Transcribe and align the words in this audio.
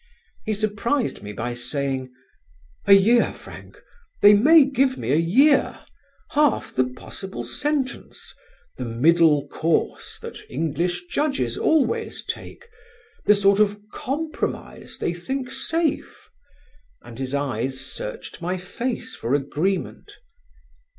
He 0.47 0.55
surprised 0.55 1.21
me 1.21 1.31
by 1.31 1.53
saying: 1.53 2.11
"A 2.87 2.93
year, 2.93 3.31
Frank, 3.31 3.79
they 4.23 4.33
may 4.33 4.65
give 4.65 4.97
me 4.97 5.11
a 5.11 5.15
year? 5.15 5.79
half 6.31 6.73
the 6.73 6.85
possible 6.85 7.43
sentence: 7.43 8.33
the 8.77 8.85
middle 8.85 9.47
course, 9.49 10.17
that 10.23 10.39
English 10.49 11.05
Judges 11.05 11.55
always 11.55 12.25
take: 12.25 12.67
the 13.27 13.35
sort 13.35 13.59
of 13.59 13.79
compromise 13.93 14.97
they 14.97 15.13
think 15.13 15.51
safe?" 15.51 16.31
and 17.03 17.19
his 17.19 17.35
eyes 17.35 17.79
searched 17.79 18.41
my 18.41 18.57
face 18.57 19.13
for 19.15 19.35
agreement. 19.35 20.17